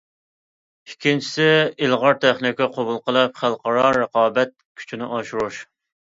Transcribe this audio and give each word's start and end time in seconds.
ئىككىنچىسى، 0.91 1.43
ئىلغار 1.87 2.17
تېخنىكا 2.23 2.67
قوبۇل 2.77 2.97
قىلىپ، 3.09 3.37
خەلقئارا 3.41 3.83
رىقابەت 3.99 4.55
كۈچىنى 4.81 5.11
ئاشۇرۇش. 5.19 5.61